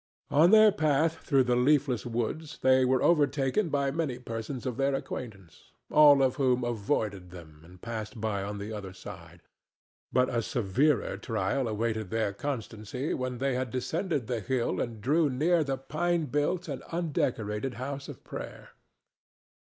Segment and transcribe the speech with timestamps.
[0.31, 4.95] On their path through the leafless woods they were overtaken by many persons of their
[4.95, 9.41] acquaintance, all of whom avoided them and passed by on the other side;
[10.11, 15.29] but a severer trial awaited their constancy when they had descended the hill and drew
[15.29, 18.69] near the pine built and undecorated house of prayer.